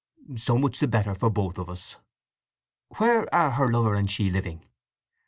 [0.35, 1.97] "So much the better for both of us."
[2.97, 4.65] "Where are her lover and she living?"